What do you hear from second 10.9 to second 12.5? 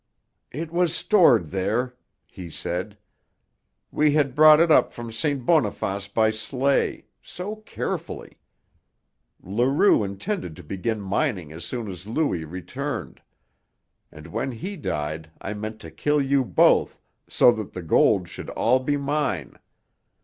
mining as soon as Louis